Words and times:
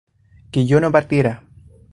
que 0.49 0.65
yo 0.65 0.81
no 0.81 0.91
partiera 0.91 1.43